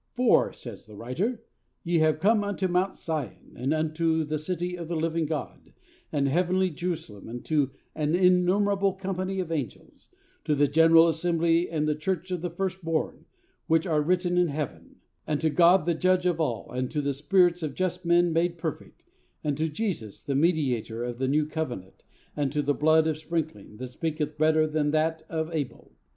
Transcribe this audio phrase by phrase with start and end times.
[0.15, 1.43] 'For,' says the writer,
[1.83, 5.73] 'ye have come unto Mount Sion, and unto the city of the living God,
[6.09, 10.09] the heavenly Jerusalem, and to an innumerable company of angels,
[10.43, 13.25] to the general assembly and church of the firstborn,
[13.67, 14.95] which are written in heaven,
[15.27, 18.57] and to God the Judge of all and to the spirits of just men made
[18.57, 19.03] perfect,
[19.43, 22.01] and to Jesus the mediator of the new covenant,
[22.35, 25.91] and to the blood of sprinkling, that speaketh better things than that of Abel.'